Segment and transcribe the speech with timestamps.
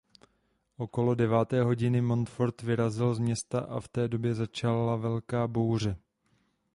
[0.77, 5.97] Okolo deváté hodiny Montfort vyrazil z města a v té době začala velká bouře.